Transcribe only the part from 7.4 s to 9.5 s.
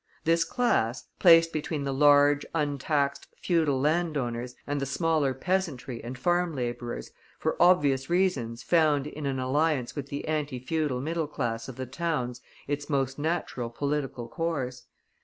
obvious reasons found in an